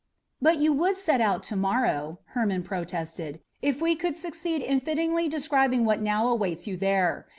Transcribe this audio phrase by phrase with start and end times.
[0.41, 5.29] "But you would set out to morrow," Hermon protested, "if we could succeed in fitly
[5.29, 7.27] describing what now awaits you there.